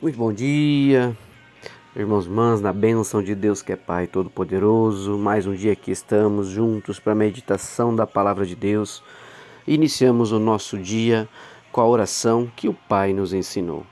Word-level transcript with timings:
Muito 0.00 0.16
bom 0.16 0.32
dia, 0.32 1.16
irmãos 1.96 2.24
e 2.24 2.28
irmãs, 2.28 2.60
na 2.60 2.72
bênção 2.72 3.20
de 3.20 3.34
Deus 3.34 3.62
que 3.62 3.72
é 3.72 3.76
Pai 3.76 4.06
Todo-Poderoso. 4.06 5.18
Mais 5.18 5.44
um 5.44 5.52
dia 5.52 5.74
que 5.74 5.90
estamos 5.90 6.46
juntos 6.46 7.00
para 7.00 7.14
a 7.14 7.16
meditação 7.16 7.96
da 7.96 8.06
Palavra 8.06 8.46
de 8.46 8.54
Deus. 8.54 9.02
Iniciamos 9.66 10.30
o 10.30 10.38
nosso 10.38 10.78
dia 10.78 11.28
com 11.72 11.80
a 11.80 11.88
oração 11.88 12.48
que 12.54 12.68
o 12.68 12.74
Pai 12.74 13.12
nos 13.12 13.32
ensinou. 13.32 13.84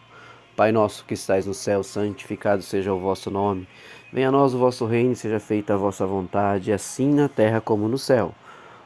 Pai 0.54 0.70
nosso 0.70 1.04
que 1.04 1.14
estais 1.14 1.44
no 1.44 1.52
céu, 1.52 1.82
santificado 1.82 2.62
seja 2.62 2.94
o 2.94 3.00
vosso 3.00 3.28
nome. 3.28 3.66
Venha 4.12 4.28
a 4.28 4.32
nós 4.32 4.54
o 4.54 4.58
vosso 4.58 4.86
reino, 4.86 5.16
seja 5.16 5.40
feita 5.40 5.74
a 5.74 5.76
vossa 5.76 6.06
vontade, 6.06 6.70
assim 6.70 7.12
na 7.12 7.28
terra 7.28 7.60
como 7.60 7.88
no 7.88 7.98
céu. 7.98 8.32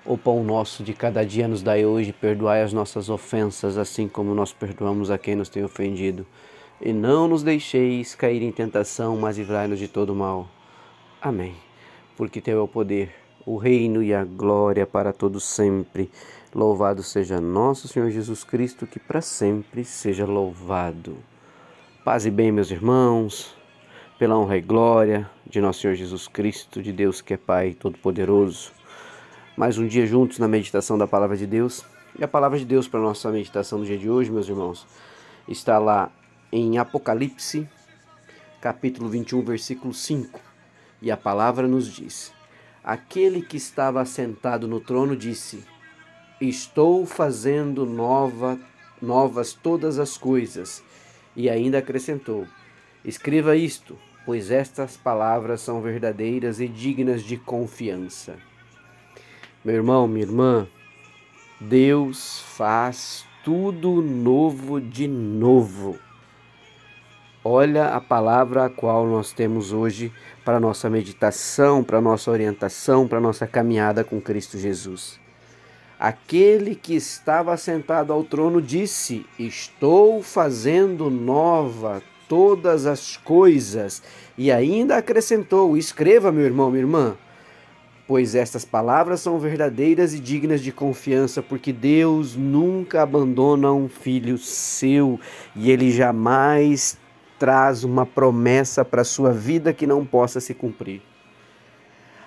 O 0.06 0.16
pão 0.16 0.42
nosso 0.42 0.82
de 0.82 0.94
cada 0.94 1.22
dia 1.22 1.46
nos 1.46 1.62
dai 1.62 1.84
hoje, 1.84 2.14
perdoai 2.14 2.62
as 2.62 2.72
nossas 2.72 3.10
ofensas, 3.10 3.76
assim 3.76 4.08
como 4.08 4.34
nós 4.34 4.54
perdoamos 4.54 5.10
a 5.10 5.18
quem 5.18 5.36
nos 5.36 5.50
tem 5.50 5.62
ofendido 5.62 6.26
e 6.80 6.92
não 6.92 7.28
nos 7.28 7.42
deixeis 7.42 8.14
cair 8.14 8.42
em 8.42 8.50
tentação, 8.50 9.16
mas 9.16 9.36
livrai-nos 9.36 9.78
de 9.78 9.86
todo 9.86 10.14
mal. 10.14 10.48
Amém. 11.20 11.54
Porque 12.16 12.40
teu 12.40 12.58
é 12.58 12.62
o 12.62 12.68
poder, 12.68 13.14
o 13.44 13.56
reino 13.56 14.02
e 14.02 14.14
a 14.14 14.24
glória 14.24 14.86
para 14.86 15.12
todos 15.12 15.44
sempre. 15.44 16.10
Louvado 16.54 17.02
seja 17.02 17.40
nosso 17.40 17.86
Senhor 17.86 18.10
Jesus 18.10 18.42
Cristo, 18.42 18.86
que 18.86 18.98
para 18.98 19.20
sempre 19.20 19.84
seja 19.84 20.24
louvado. 20.24 21.16
Paz 22.04 22.24
e 22.24 22.30
bem, 22.30 22.50
meus 22.50 22.70
irmãos, 22.70 23.54
pela 24.18 24.38
honra 24.38 24.56
e 24.56 24.60
glória 24.60 25.30
de 25.46 25.60
nosso 25.60 25.80
Senhor 25.80 25.94
Jesus 25.94 26.26
Cristo, 26.26 26.82
de 26.82 26.92
Deus 26.92 27.20
que 27.20 27.34
é 27.34 27.36
Pai 27.36 27.74
Todo-Poderoso. 27.78 28.72
Mais 29.56 29.76
um 29.76 29.86
dia 29.86 30.06
juntos 30.06 30.38
na 30.38 30.48
meditação 30.48 30.96
da 30.96 31.06
Palavra 31.06 31.36
de 31.36 31.46
Deus. 31.46 31.84
E 32.18 32.24
a 32.24 32.28
Palavra 32.28 32.58
de 32.58 32.64
Deus 32.64 32.88
para 32.88 33.00
a 33.00 33.02
nossa 33.02 33.30
meditação 33.30 33.78
do 33.78 33.84
dia 33.84 33.98
de 33.98 34.08
hoje, 34.08 34.30
meus 34.30 34.48
irmãos, 34.48 34.86
está 35.46 35.78
lá 35.78 36.10
em 36.52 36.78
Apocalipse, 36.78 37.68
capítulo 38.60 39.08
21, 39.08 39.42
versículo 39.42 39.94
5. 39.94 40.40
E 41.00 41.10
a 41.10 41.16
palavra 41.16 41.68
nos 41.68 41.86
diz: 41.92 42.32
Aquele 42.82 43.42
que 43.42 43.56
estava 43.56 44.00
assentado 44.00 44.66
no 44.66 44.80
trono 44.80 45.16
disse: 45.16 45.64
Estou 46.40 47.06
fazendo 47.06 47.86
nova, 47.86 48.58
novas 49.00 49.52
todas 49.52 49.98
as 49.98 50.16
coisas. 50.18 50.82
E 51.36 51.48
ainda 51.48 51.78
acrescentou: 51.78 52.46
Escreva 53.04 53.56
isto, 53.56 53.96
pois 54.26 54.50
estas 54.50 54.96
palavras 54.96 55.60
são 55.60 55.80
verdadeiras 55.80 56.60
e 56.60 56.66
dignas 56.66 57.22
de 57.22 57.36
confiança. 57.36 58.36
Meu 59.64 59.76
irmão, 59.76 60.08
minha 60.08 60.24
irmã, 60.24 60.66
Deus 61.60 62.40
faz 62.40 63.24
tudo 63.44 64.02
novo 64.02 64.80
de 64.80 65.06
novo. 65.06 65.98
Olha 67.42 67.94
a 67.94 68.00
palavra 68.02 68.66
a 68.66 68.68
qual 68.68 69.06
nós 69.06 69.32
temos 69.32 69.72
hoje 69.72 70.12
para 70.44 70.60
nossa 70.60 70.90
meditação, 70.90 71.82
para 71.82 71.98
nossa 71.98 72.30
orientação, 72.30 73.08
para 73.08 73.18
nossa 73.18 73.46
caminhada 73.46 74.04
com 74.04 74.20
Cristo 74.20 74.58
Jesus. 74.58 75.18
Aquele 75.98 76.74
que 76.74 76.94
estava 76.94 77.56
sentado 77.56 78.12
ao 78.12 78.22
trono 78.24 78.60
disse: 78.60 79.24
Estou 79.38 80.22
fazendo 80.22 81.08
nova 81.08 82.02
todas 82.28 82.84
as 82.84 83.16
coisas. 83.16 84.02
E 84.36 84.52
ainda 84.52 84.98
acrescentou: 84.98 85.78
Escreva, 85.78 86.30
meu 86.30 86.44
irmão, 86.44 86.70
minha 86.70 86.82
irmã, 86.82 87.16
pois 88.06 88.34
estas 88.34 88.66
palavras 88.66 89.22
são 89.22 89.38
verdadeiras 89.38 90.12
e 90.12 90.20
dignas 90.20 90.60
de 90.60 90.72
confiança, 90.72 91.40
porque 91.40 91.72
Deus 91.72 92.36
nunca 92.36 93.00
abandona 93.00 93.72
um 93.72 93.88
filho 93.88 94.36
seu 94.36 95.18
e 95.56 95.70
ele 95.70 95.90
jamais 95.90 96.98
traz 97.40 97.84
uma 97.84 98.04
promessa 98.04 98.84
para 98.84 99.00
a 99.00 99.04
sua 99.04 99.32
vida 99.32 99.72
que 99.72 99.86
não 99.86 100.04
possa 100.04 100.40
se 100.40 100.52
cumprir. 100.52 101.00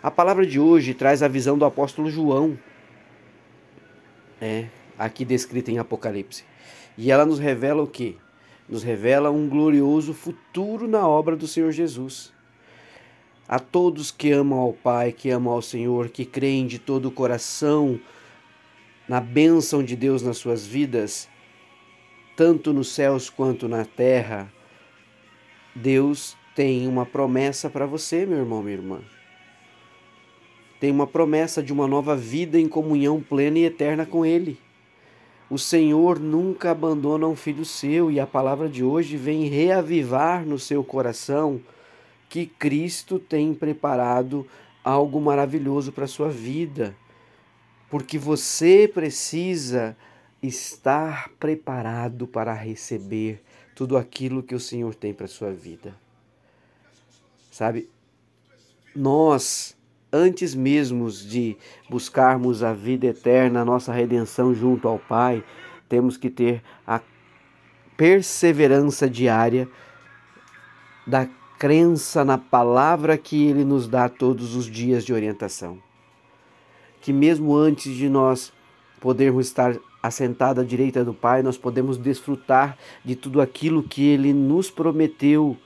A 0.02 0.10
palavra 0.10 0.44
de 0.44 0.60
hoje 0.60 0.96
traz 0.96 1.22
a 1.22 1.28
visão 1.28 1.56
do 1.56 1.66
apóstolo 1.66 2.10
João, 2.10 2.58
é, 4.42 4.66
aqui 4.98 5.24
descrita 5.24 5.70
em 5.70 5.78
Apocalipse. 5.78 6.44
E 6.98 7.12
ela 7.12 7.28
nos 7.28 7.38
revela 7.38 7.84
o 7.84 7.88
que? 7.88 8.18
Nos 8.68 8.82
revela 8.82 9.30
um 9.30 9.48
glorioso 9.48 10.16
futuro 10.16 10.88
na 10.88 11.08
obra 11.08 11.36
do 11.36 11.46
Senhor 11.46 11.72
Jesus. 11.72 12.34
A 13.48 13.60
todos 13.60 14.10
que 14.10 14.32
amam 14.32 14.58
ao 14.58 14.74
Pai, 14.74 15.12
que 15.12 15.30
amam 15.30 15.54
ao 15.54 15.62
Senhor, 15.62 16.10
que 16.10 16.26
creem 16.26 16.66
de 16.66 16.80
todo 16.80 17.06
o 17.06 17.12
coração 17.12 18.00
na 19.08 19.20
bênção 19.20 19.84
de 19.84 19.96
Deus 19.96 20.24
nas 20.24 20.38
suas 20.38 20.66
vidas, 20.66 21.30
tanto 22.36 22.74
nos 22.74 22.88
céus 22.88 23.30
quanto 23.30 23.68
na 23.68 23.86
terra, 23.86 24.52
Deus 25.76 26.38
tem 26.56 26.88
uma 26.88 27.06
promessa 27.06 27.70
para 27.70 27.86
você, 27.86 28.26
meu 28.26 28.38
irmão, 28.38 28.62
minha 28.62 28.76
irmã. 28.76 29.02
Tem 30.80 30.92
uma 30.92 31.08
promessa 31.08 31.64
de 31.64 31.74
uma 31.74 31.88
nova 31.88 32.16
vida 32.16 32.60
em 32.60 32.68
comunhão 32.68 33.22
plena 33.22 33.58
e 33.58 33.66
eterna 33.66 34.06
com 34.06 34.26
Ele. 34.26 34.60
O 35.50 35.58
Senhor 35.58 36.20
nunca 36.20 36.72
abandona 36.72 37.28
um 37.28 37.36
filho 37.36 37.64
seu 37.66 38.12
e 38.12 38.20
a 38.20 38.28
palavra 38.28 38.68
de 38.68 38.84
hoje 38.84 39.18
vem 39.18 39.48
reavivar 39.48 40.46
no 40.46 40.60
seu 40.60 40.84
coração 40.84 41.62
que 42.30 42.46
Cristo 42.46 43.20
tem 43.20 43.54
preparado 43.54 44.48
algo 44.84 45.22
maravilhoso 45.22 45.92
para 45.92 46.06
a 46.06 46.08
sua 46.08 46.30
vida. 46.30 46.96
Porque 47.90 48.18
você 48.18 48.90
precisa 48.92 49.96
estar 50.42 51.30
preparado 51.40 52.28
para 52.28 52.54
receber 52.54 53.42
tudo 53.76 53.98
aquilo 53.98 54.44
que 54.44 54.56
o 54.56 54.60
Senhor 54.60 54.94
tem 54.96 55.14
para 55.14 55.26
a 55.26 55.30
sua 55.30 55.52
vida. 55.52 55.96
Sabe, 57.52 57.90
nós, 58.96 59.76
antes 60.12 60.54
mesmo 60.56 61.10
de 61.10 61.58
buscarmos 61.90 62.64
a 62.64 62.74
vida 62.74 63.08
eterna, 63.08 63.62
a 63.62 63.66
nossa 63.66 63.92
redenção 63.92 64.54
junto 64.54 64.88
ao 64.88 65.00
Pai, 65.00 65.44
temos 65.88 66.18
que 66.18 66.30
ter 66.30 66.64
a 66.86 67.02
perseverança 67.96 69.10
diária 69.10 69.68
da 71.06 71.28
crença 71.60 72.26
na 72.26 72.38
palavra 72.38 73.18
que 73.18 73.46
Ele 73.46 73.64
nos 73.64 73.88
dá 73.88 74.10
todos 74.10 74.56
os 74.56 74.66
dias 74.66 75.06
de 75.06 75.14
orientação. 75.14 75.78
Que 77.02 77.14
mesmo 77.14 77.56
antes 77.56 77.96
de 77.96 78.10
nós 78.10 78.52
podermos 79.00 79.48
estar 79.48 79.76
assentado 80.04 80.60
à 80.60 80.64
direita 80.66 81.06
do 81.06 81.14
Pai, 81.14 81.42
nós 81.42 81.58
podemos 81.58 81.98
desfrutar 81.98 82.78
de 83.06 83.16
tudo 83.16 83.40
aquilo 83.40 83.82
que 83.82 84.06
Ele 84.06 84.34
nos 84.34 84.70
prometeu, 84.70 85.58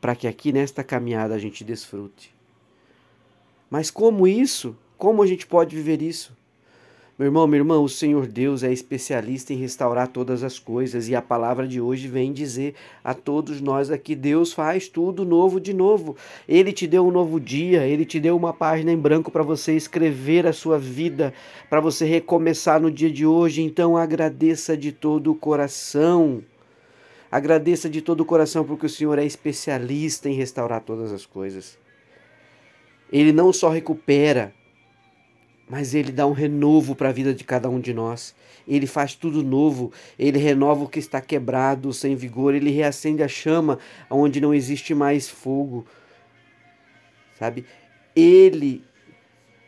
para 0.00 0.16
que 0.16 0.26
aqui 0.26 0.52
nesta 0.52 0.82
caminhada 0.82 1.34
a 1.34 1.38
gente 1.38 1.62
desfrute. 1.62 2.34
Mas 3.70 3.92
como 3.92 4.26
isso? 4.26 4.76
Como 4.98 5.22
a 5.22 5.26
gente 5.26 5.46
pode 5.46 5.74
viver 5.74 6.02
isso? 6.02 6.36
Meu 7.16 7.26
irmão, 7.26 7.46
minha 7.46 7.60
irmã, 7.60 7.78
o 7.78 7.88
Senhor 7.88 8.26
Deus 8.26 8.64
é 8.64 8.72
especialista 8.72 9.52
em 9.52 9.56
restaurar 9.56 10.08
todas 10.08 10.42
as 10.42 10.58
coisas 10.58 11.08
e 11.08 11.14
a 11.14 11.22
palavra 11.22 11.64
de 11.64 11.80
hoje 11.80 12.08
vem 12.08 12.32
dizer 12.32 12.74
a 13.04 13.14
todos 13.14 13.60
nós 13.60 13.88
aqui: 13.88 14.16
Deus 14.16 14.52
faz 14.52 14.88
tudo 14.88 15.24
novo 15.24 15.60
de 15.60 15.72
novo. 15.72 16.16
Ele 16.48 16.72
te 16.72 16.88
deu 16.88 17.06
um 17.06 17.12
novo 17.12 17.38
dia, 17.38 17.86
ele 17.86 18.04
te 18.04 18.18
deu 18.18 18.36
uma 18.36 18.52
página 18.52 18.90
em 18.90 18.98
branco 18.98 19.30
para 19.30 19.44
você 19.44 19.76
escrever 19.76 20.44
a 20.44 20.52
sua 20.52 20.76
vida, 20.76 21.32
para 21.70 21.80
você 21.80 22.04
recomeçar 22.04 22.80
no 22.80 22.90
dia 22.90 23.12
de 23.12 23.24
hoje. 23.24 23.62
Então 23.62 23.96
agradeça 23.96 24.76
de 24.76 24.90
todo 24.90 25.30
o 25.30 25.36
coração. 25.36 26.42
Agradeça 27.30 27.88
de 27.88 28.02
todo 28.02 28.22
o 28.22 28.24
coração 28.24 28.64
porque 28.64 28.86
o 28.86 28.90
Senhor 28.90 29.20
é 29.20 29.24
especialista 29.24 30.28
em 30.28 30.34
restaurar 30.34 30.80
todas 30.80 31.12
as 31.12 31.24
coisas. 31.24 31.78
Ele 33.12 33.32
não 33.32 33.52
só 33.52 33.68
recupera, 33.68 34.52
mas 35.68 35.94
ele 35.94 36.12
dá 36.12 36.26
um 36.26 36.32
renovo 36.32 36.94
para 36.94 37.08
a 37.08 37.12
vida 37.12 37.32
de 37.34 37.44
cada 37.44 37.68
um 37.68 37.80
de 37.80 37.94
nós. 37.94 38.34
Ele 38.66 38.86
faz 38.86 39.14
tudo 39.14 39.42
novo, 39.42 39.92
ele 40.18 40.38
renova 40.38 40.84
o 40.84 40.88
que 40.88 40.98
está 40.98 41.20
quebrado, 41.20 41.92
sem 41.92 42.14
vigor, 42.14 42.54
ele 42.54 42.70
reacende 42.70 43.22
a 43.22 43.28
chama 43.28 43.78
onde 44.10 44.40
não 44.40 44.54
existe 44.54 44.94
mais 44.94 45.28
fogo. 45.28 45.86
Sabe? 47.38 47.64
Ele 48.14 48.82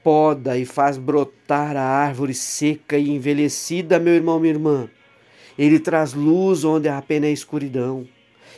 poda 0.02 0.56
e 0.56 0.64
faz 0.64 0.96
brotar 0.96 1.76
a 1.76 1.82
árvore 1.82 2.32
seca 2.32 2.96
e 2.96 3.10
envelhecida, 3.10 3.98
meu 3.98 4.14
irmão, 4.14 4.38
minha 4.38 4.54
irmã. 4.54 4.88
Ele 5.58 5.80
traz 5.80 6.12
luz 6.12 6.64
onde 6.64 6.88
apenas 6.88 7.30
é 7.30 7.32
escuridão. 7.32 8.06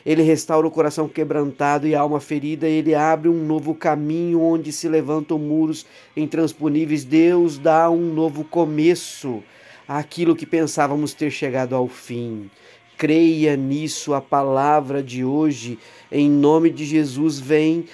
Ele 0.09 0.23
restaura 0.23 0.67
o 0.67 0.71
coração 0.71 1.07
quebrantado 1.07 1.87
e 1.87 1.95
a 1.95 2.01
alma 2.01 2.19
ferida, 2.19 2.67
ele 2.67 2.95
abre 2.95 3.29
um 3.29 3.45
novo 3.45 3.75
caminho 3.75 4.41
onde 4.41 4.73
se 4.73 4.89
levantam 4.89 5.39
muros 5.39 5.85
intransponíveis. 6.17 7.05
Deus 7.05 7.59
dá 7.59 7.91
um 7.91 8.15
novo 8.15 8.43
começo 8.43 9.43
àquilo 9.87 10.35
que 10.35 10.47
pensávamos 10.47 11.13
ter 11.13 11.31
chegado 11.31 11.77
ao 11.77 11.87
fim. 11.89 12.51
Creia 12.97 13.55
nisso, 13.55 14.15
a 14.15 14.21
palavra 14.23 15.03
de 15.03 15.23
hoje, 15.23 15.79
em 16.11 16.31
nome 16.31 16.71
de 16.71 16.87
Jesus, 16.87 17.39
vem 17.39 17.85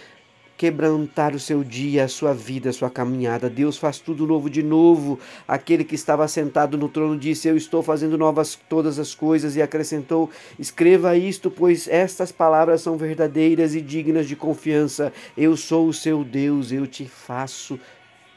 quebrantar 0.56 1.34
o 1.34 1.40
seu 1.40 1.64
dia, 1.64 2.04
a 2.04 2.08
sua 2.08 2.32
vida, 2.32 2.70
a 2.70 2.72
sua 2.72 2.90
caminhada. 2.90 3.50
Deus 3.50 3.76
faz 3.76 3.98
tudo 3.98 4.26
novo 4.26 4.48
de 4.48 4.62
novo. 4.62 5.18
Aquele 5.46 5.84
que 5.84 5.94
estava 5.94 6.26
sentado 6.28 6.78
no 6.78 6.88
trono 6.88 7.18
disse: 7.18 7.48
Eu 7.48 7.56
estou 7.56 7.82
fazendo 7.82 8.16
novas 8.16 8.58
todas 8.68 8.98
as 8.98 9.14
coisas, 9.14 9.56
e 9.56 9.62
acrescentou: 9.62 10.30
Escreva 10.58 11.16
isto, 11.16 11.50
pois 11.50 11.88
estas 11.88 12.30
palavras 12.30 12.80
são 12.80 12.96
verdadeiras 12.96 13.74
e 13.74 13.80
dignas 13.80 14.28
de 14.28 14.36
confiança. 14.36 15.12
Eu 15.36 15.56
sou 15.56 15.88
o 15.88 15.92
seu 15.94 16.24
Deus, 16.24 16.72
eu 16.72 16.86
te 16.86 17.04
faço 17.04 17.78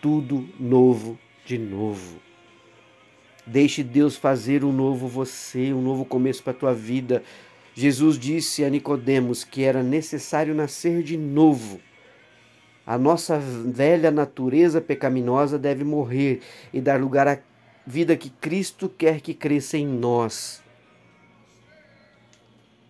tudo 0.01 0.47
novo 0.59 1.17
de 1.45 1.57
novo. 1.57 2.27
Deixe 3.45 3.81
Deus 3.81 4.17
fazer 4.17 4.65
um 4.65 4.73
novo 4.73 5.07
você, 5.07 5.71
um 5.71 5.81
novo 5.81 6.03
começo 6.03 6.43
para 6.43 6.51
a 6.51 6.55
tua 6.55 6.73
vida. 6.73 7.23
Jesus 7.73 8.19
disse 8.19 8.65
a 8.65 8.69
Nicodemos 8.69 9.45
que 9.45 9.63
era 9.63 9.81
necessário 9.81 10.53
nascer 10.53 11.01
de 11.01 11.15
novo. 11.15 11.79
A 12.87 12.97
nossa 12.97 13.37
velha 13.37 14.09
natureza 14.09 14.79
pecaminosa 14.79 15.59
deve 15.59 15.83
morrer 15.83 16.39
e 16.73 16.81
dar 16.81 16.99
lugar 16.99 17.27
à 17.27 17.37
vida 17.85 18.15
que 18.15 18.29
Cristo 18.29 18.87
quer 18.87 19.19
que 19.19 19.33
cresça 19.33 19.77
em 19.77 19.85
nós. 19.85 20.63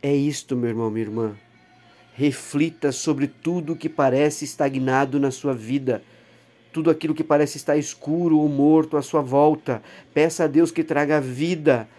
É 0.01 0.15
isto, 0.15 0.55
meu 0.55 0.69
irmão, 0.69 0.91
minha 0.91 1.05
irmã. 1.05 1.35
Reflita 2.13 2.91
sobre 2.91 3.27
tudo 3.27 3.75
que 3.75 3.89
parece 3.89 4.45
estagnado 4.45 5.19
na 5.19 5.31
sua 5.31 5.53
vida 5.53 6.03
tudo 6.77 6.91
aquilo 6.91 7.15
que 7.15 7.23
parece 7.23 7.57
estar 7.57 7.75
escuro 7.75 8.37
ou 8.37 8.47
morto 8.47 8.97
à 8.97 9.01
sua 9.01 9.19
volta. 9.19 9.81
Peça 10.13 10.43
a 10.43 10.47
Deus 10.47 10.69
que 10.69 10.83
traga 10.83 11.19
vida, 11.19 11.89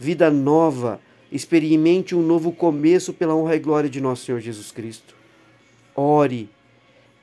vida 0.00 0.30
nova. 0.30 0.98
Experimente 1.30 2.14
um 2.14 2.22
novo 2.22 2.50
começo 2.50 3.12
pela 3.12 3.34
honra 3.34 3.56
e 3.56 3.58
glória 3.58 3.90
de 3.90 4.00
nosso 4.00 4.24
Senhor 4.24 4.40
Jesus 4.40 4.72
Cristo. 4.72 5.14
Ore, 5.94 6.48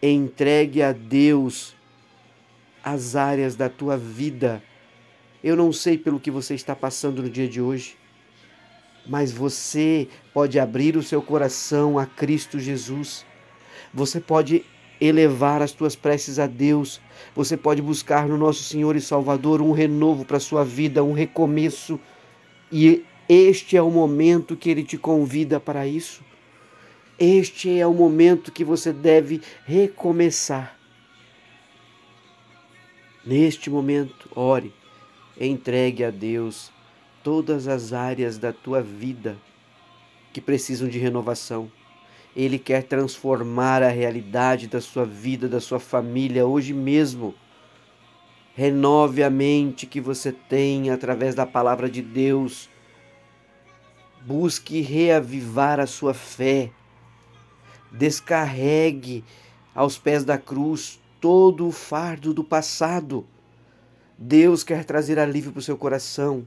entregue 0.01 0.81
a 0.81 0.91
Deus 0.91 1.75
as 2.83 3.15
áreas 3.15 3.55
da 3.55 3.69
tua 3.69 3.97
vida. 3.97 4.63
Eu 5.43 5.55
não 5.55 5.71
sei 5.71 5.97
pelo 5.97 6.19
que 6.19 6.31
você 6.31 6.55
está 6.55 6.75
passando 6.75 7.21
no 7.21 7.29
dia 7.29 7.47
de 7.47 7.61
hoje, 7.61 7.95
mas 9.05 9.31
você 9.31 10.07
pode 10.33 10.59
abrir 10.59 10.95
o 10.97 11.03
seu 11.03 11.21
coração 11.21 11.97
a 11.97 12.05
Cristo 12.05 12.59
Jesus. 12.59 13.25
Você 13.93 14.19
pode 14.19 14.63
elevar 14.99 15.61
as 15.61 15.71
tuas 15.71 15.95
preces 15.95 16.37
a 16.37 16.45
Deus. 16.45 17.01
Você 17.35 17.57
pode 17.57 17.81
buscar 17.81 18.27
no 18.27 18.37
nosso 18.37 18.63
Senhor 18.63 18.95
e 18.95 19.01
Salvador 19.01 19.61
um 19.61 19.71
renovo 19.71 20.23
para 20.23 20.37
a 20.37 20.39
sua 20.39 20.63
vida, 20.63 21.03
um 21.03 21.13
recomeço. 21.13 21.99
E 22.71 23.03
este 23.27 23.75
é 23.75 23.81
o 23.81 23.89
momento 23.89 24.55
que 24.55 24.69
Ele 24.69 24.83
te 24.83 24.97
convida 24.97 25.59
para 25.59 25.87
isso. 25.87 26.23
Este 27.23 27.79
é 27.79 27.85
o 27.85 27.93
momento 27.93 28.51
que 28.51 28.63
você 28.63 28.91
deve 28.91 29.41
recomeçar. 29.65 30.75
Neste 33.23 33.69
momento, 33.69 34.27
ore, 34.35 34.73
entregue 35.39 36.03
a 36.03 36.09
Deus 36.09 36.71
todas 37.23 37.67
as 37.67 37.93
áreas 37.93 38.39
da 38.39 38.51
tua 38.51 38.81
vida 38.81 39.37
que 40.33 40.41
precisam 40.41 40.87
de 40.87 40.97
renovação 40.97 41.71
ele 42.35 42.57
quer 42.57 42.83
transformar 42.83 43.83
a 43.83 43.89
realidade 43.89 44.67
da 44.67 44.79
sua 44.79 45.05
vida, 45.05 45.49
da 45.49 45.59
sua 45.59 45.79
família 45.79 46.45
hoje 46.45 46.73
mesmo. 46.73 47.35
Renove 48.55 49.23
a 49.23 49.29
mente 49.29 49.85
que 49.85 49.99
você 49.99 50.31
tem 50.31 50.89
através 50.89 51.35
da 51.35 51.45
palavra 51.45 51.89
de 51.89 52.01
Deus. 52.01 52.69
Busque 54.21 54.81
reavivar 54.81 55.79
a 55.79 55.85
sua 55.85 56.13
fé. 56.13 56.71
Descarregue 57.91 59.23
aos 59.73 59.97
pés 59.97 60.23
da 60.23 60.37
cruz 60.37 60.99
todo 61.19 61.67
o 61.67 61.71
fardo 61.71 62.33
do 62.33 62.43
passado. 62.43 63.25
Deus 64.17 64.63
quer 64.63 64.85
trazer 64.85 65.19
alívio 65.19 65.51
para 65.51 65.59
o 65.59 65.63
seu 65.63 65.77
coração. 65.77 66.45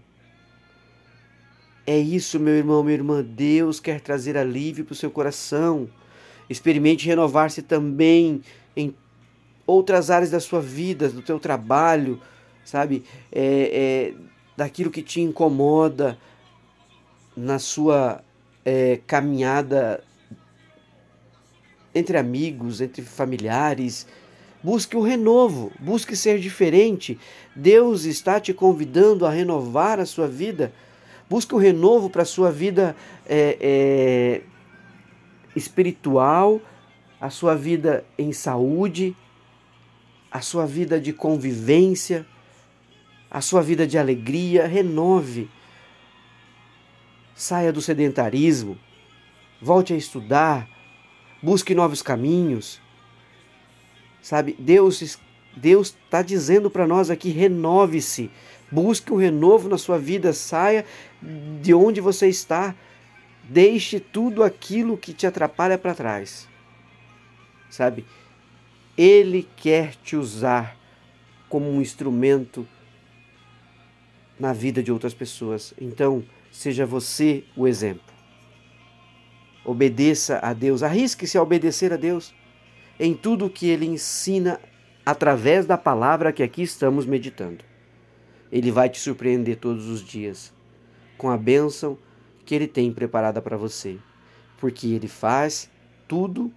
É 1.87 1.99
isso, 1.99 2.41
meu 2.41 2.55
irmão, 2.55 2.82
minha 2.82 2.94
irmã. 2.94 3.23
Deus 3.23 3.79
quer 3.79 4.00
trazer 4.00 4.37
alívio 4.37 4.85
para 4.85 4.93
o 4.93 4.96
seu 4.96 5.11
coração. 5.11 5.88
Experimente 6.49 7.06
renovar-se 7.06 7.62
também 7.62 8.43
em 8.76 8.94
outras 9.67 10.11
áreas 10.11 10.31
da 10.31 10.41
sua 10.41 10.61
vida, 10.61 11.08
do 11.08 11.23
teu 11.23 11.38
trabalho, 11.38 12.20
sabe? 12.64 13.05
É, 13.31 14.12
é, 14.12 14.14
daquilo 14.56 14.91
que 14.91 15.02
te 15.02 15.20
incomoda 15.20 16.19
na 17.37 17.58
sua 17.58 18.23
é, 18.64 19.00
caminhada 19.06 20.02
entre 21.94 22.19
amigos, 22.19 22.81
entre 22.81 23.02
familiares. 23.02 24.06
Busque 24.62 24.96
o 24.96 25.02
renovo, 25.02 25.70
busque 25.79 26.17
ser 26.17 26.38
diferente. 26.38 27.19
Deus 27.55 28.05
está 28.05 28.41
te 28.41 28.55
convidando 28.55 29.26
a 29.26 29.31
renovar 29.31 30.00
a 30.00 30.06
sua 30.06 30.26
vida 30.26 30.73
Busque 31.29 31.55
o 31.55 31.58
renovo 31.58 32.11
para 32.11 32.23
a 32.23 32.26
sua 32.26 32.52
vida 32.52 32.94
é, 33.26 33.56
é, 33.61 34.43
espiritual, 35.56 36.61
a 37.20 37.31
sua 37.31 37.56
vida 37.56 38.05
em 38.19 38.32
saúde, 38.32 39.17
a 40.31 40.41
sua 40.41 40.67
vida 40.67 41.00
de 41.00 41.12
convivência, 41.12 42.26
a 43.31 43.41
sua 43.41 43.62
vida 43.62 43.87
de 43.87 43.96
alegria. 43.96 44.67
Renove. 44.67 45.49
Saia 47.35 47.73
do 47.73 47.81
sedentarismo. 47.81 48.79
Volte 49.61 49.94
a 49.94 49.96
estudar. 49.96 50.69
Busque 51.44 51.75
novos 51.75 52.00
caminhos. 52.00 52.81
Sabe, 54.23 54.56
Deus 54.58 55.19
Deus 55.55 55.88
está 55.88 56.23
dizendo 56.23 56.70
para 56.70 56.87
nós 56.87 57.11
aqui: 57.11 57.29
renove-se. 57.29 58.31
Busque 58.73 59.12
um 59.12 59.17
renovo 59.17 59.69
na 59.69 59.76
sua 59.76 59.99
vida, 59.99 60.32
saia 60.32 60.87
de 61.61 61.75
onde 61.75 62.00
você 62.00 62.29
está. 62.29 62.75
Deixe 63.46 64.00
tudo 64.00 64.43
aquilo 64.43 64.96
que 64.96 65.12
te 65.12 65.26
atrapalha 65.26 65.76
para 65.76 65.94
trás. 65.94 66.49
Sabe? 67.69 68.06
Ele 68.96 69.46
quer 69.55 69.96
te 69.96 70.17
usar 70.17 70.75
como 71.46 71.70
um 71.70 71.82
instrumento 71.82 72.67
na 74.41 74.55
vida 74.55 74.82
de 74.82 74.91
outras 74.91 75.12
pessoas. 75.12 75.75
Então, 75.79 76.25
seja 76.50 76.87
você 76.87 77.44
o 77.55 77.69
exemplo. 77.69 78.13
Obedeça 79.64 80.38
a 80.43 80.52
Deus, 80.52 80.82
arrisque-se 80.82 81.38
a 81.38 81.43
obedecer 81.43 81.93
a 81.93 81.96
Deus 81.96 82.34
em 82.99 83.14
tudo 83.14 83.50
que 83.50 83.69
ele 83.69 83.87
ensina 83.87 84.61
através 85.05 85.66
da 85.66 85.76
palavra 85.76 86.32
que 86.32 86.43
aqui 86.43 86.62
estamos 86.62 87.06
meditando. 87.06 87.64
Ele 88.52 88.70
vai 88.70 88.88
te 88.88 89.00
surpreender 89.00 89.56
todos 89.56 89.88
os 89.88 90.02
dias 90.02 90.52
com 91.16 91.31
a 91.31 91.37
bênção 91.37 91.99
que 92.44 92.55
Ele 92.55 92.69
tem 92.69 92.93
preparada 92.93 93.40
para 93.40 93.56
você, 93.56 93.99
porque 94.58 94.88
Ele 94.88 95.08
faz 95.08 95.70
tudo 96.06 96.53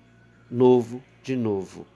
novo 0.51 1.01
de 1.24 1.36
novo. 1.36 1.88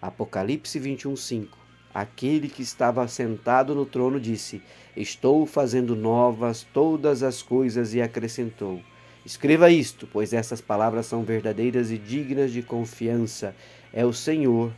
Apocalipse 0.00 0.78
21, 0.78 1.16
5 1.16 1.58
Aquele 1.94 2.48
que 2.48 2.62
estava 2.62 3.08
sentado 3.08 3.74
no 3.74 3.86
trono 3.86 4.20
disse: 4.20 4.62
Estou 4.96 5.46
fazendo 5.46 5.96
novas 5.96 6.66
todas 6.72 7.22
as 7.22 7.42
coisas, 7.42 7.94
e 7.94 8.00
acrescentou: 8.00 8.80
Escreva 9.28 9.70
isto, 9.70 10.08
pois 10.10 10.32
essas 10.32 10.58
palavras 10.58 11.04
são 11.04 11.22
verdadeiras 11.22 11.90
e 11.90 11.98
dignas 11.98 12.50
de 12.50 12.62
confiança. 12.62 13.54
É 13.92 14.02
o 14.02 14.10
Senhor 14.10 14.72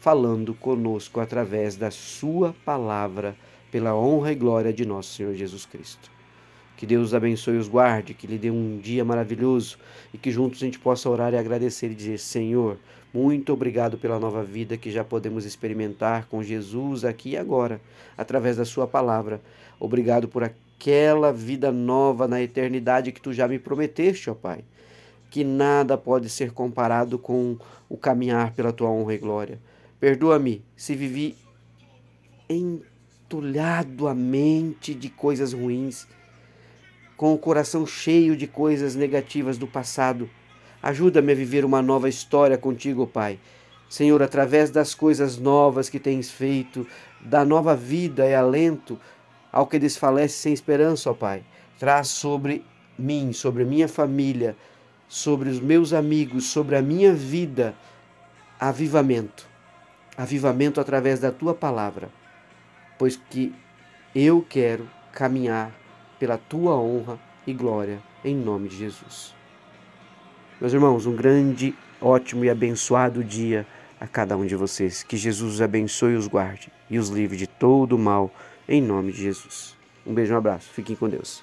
falando 0.00 0.52
conosco 0.54 1.20
através 1.20 1.76
da 1.76 1.88
Sua 1.88 2.52
palavra 2.64 3.36
pela 3.70 3.94
honra 3.94 4.32
e 4.32 4.34
glória 4.34 4.72
de 4.72 4.84
nosso 4.84 5.14
Senhor 5.14 5.32
Jesus 5.36 5.64
Cristo. 5.64 6.10
Que 6.76 6.84
Deus 6.84 7.10
os 7.10 7.14
abençoe 7.14 7.54
e 7.54 7.58
os 7.58 7.68
guarde, 7.68 8.12
que 8.12 8.26
lhe 8.26 8.38
dê 8.38 8.50
um 8.50 8.76
dia 8.76 9.04
maravilhoso 9.04 9.78
e 10.12 10.18
que 10.18 10.32
juntos 10.32 10.60
a 10.60 10.64
gente 10.64 10.80
possa 10.80 11.08
orar 11.08 11.32
e 11.32 11.38
agradecer 11.38 11.92
e 11.92 11.94
dizer: 11.94 12.18
Senhor, 12.18 12.78
muito 13.14 13.52
obrigado 13.52 13.96
pela 13.96 14.18
nova 14.18 14.42
vida 14.42 14.76
que 14.76 14.90
já 14.90 15.04
podemos 15.04 15.44
experimentar 15.44 16.26
com 16.26 16.42
Jesus 16.42 17.04
aqui 17.04 17.30
e 17.30 17.36
agora, 17.36 17.80
através 18.18 18.56
da 18.56 18.64
Sua 18.64 18.84
palavra. 18.84 19.40
Obrigado 19.78 20.26
por 20.26 20.42
aquela 20.82 21.32
vida 21.32 21.70
nova 21.70 22.26
na 22.26 22.42
eternidade 22.42 23.12
que 23.12 23.20
tu 23.20 23.32
já 23.32 23.46
me 23.46 23.56
prometeste, 23.56 24.28
ó 24.28 24.34
Pai. 24.34 24.64
Que 25.30 25.44
nada 25.44 25.96
pode 25.96 26.28
ser 26.28 26.50
comparado 26.50 27.20
com 27.20 27.56
o 27.88 27.96
caminhar 27.96 28.52
pela 28.52 28.72
tua 28.72 28.90
honra 28.90 29.14
e 29.14 29.18
glória. 29.18 29.60
Perdoa-me 30.00 30.64
se 30.76 30.96
vivi 30.96 31.36
entulhado 32.48 34.08
a 34.08 34.14
mente 34.14 34.92
de 34.92 35.08
coisas 35.08 35.52
ruins, 35.52 36.08
com 37.16 37.32
o 37.32 37.38
coração 37.38 37.86
cheio 37.86 38.36
de 38.36 38.48
coisas 38.48 38.96
negativas 38.96 39.56
do 39.56 39.68
passado. 39.68 40.28
Ajuda-me 40.82 41.30
a 41.30 41.36
viver 41.36 41.64
uma 41.64 41.80
nova 41.80 42.08
história 42.08 42.58
contigo, 42.58 43.06
Pai. 43.06 43.38
Senhor, 43.88 44.20
através 44.20 44.68
das 44.68 44.94
coisas 44.94 45.38
novas 45.38 45.88
que 45.88 46.00
tens 46.00 46.28
feito, 46.28 46.84
da 47.20 47.44
nova 47.44 47.76
vida 47.76 48.26
e 48.26 48.34
alento 48.34 48.98
ao 49.52 49.66
que 49.66 49.78
desfalece 49.78 50.34
sem 50.34 50.52
esperança, 50.52 51.10
ó 51.10 51.14
Pai. 51.14 51.44
Traz 51.78 52.08
sobre 52.08 52.64
mim, 52.98 53.32
sobre 53.32 53.64
minha 53.64 53.86
família, 53.86 54.56
sobre 55.08 55.50
os 55.50 55.60
meus 55.60 55.92
amigos, 55.92 56.46
sobre 56.46 56.74
a 56.74 56.82
minha 56.82 57.12
vida, 57.12 57.74
avivamento. 58.58 59.46
Avivamento 60.16 60.80
através 60.80 61.20
da 61.20 61.30
tua 61.30 61.54
palavra, 61.54 62.10
pois 62.98 63.16
que 63.16 63.54
eu 64.14 64.44
quero 64.48 64.88
caminhar 65.12 65.72
pela 66.18 66.38
tua 66.38 66.76
honra 66.76 67.18
e 67.46 67.52
glória, 67.52 68.02
em 68.24 68.34
nome 68.34 68.68
de 68.68 68.76
Jesus. 68.76 69.34
Meus 70.60 70.72
irmãos, 70.72 71.06
um 71.06 71.16
grande, 71.16 71.74
ótimo 72.00 72.44
e 72.44 72.50
abençoado 72.50 73.24
dia 73.24 73.66
a 73.98 74.06
cada 74.06 74.36
um 74.36 74.46
de 74.46 74.54
vocês. 74.54 75.02
Que 75.02 75.16
Jesus 75.16 75.54
os 75.54 75.62
abençoe 75.62 76.12
e 76.12 76.16
os 76.16 76.28
guarde 76.28 76.70
e 76.88 76.98
os 76.98 77.08
livre 77.08 77.36
de 77.36 77.46
todo 77.46 77.96
o 77.96 77.98
mal, 77.98 78.30
em 78.68 78.80
nome 78.80 79.12
de 79.12 79.22
Jesus. 79.22 79.76
Um 80.06 80.14
beijo, 80.14 80.34
um 80.34 80.38
abraço. 80.38 80.70
Fiquem 80.72 80.96
com 80.96 81.08
Deus. 81.08 81.42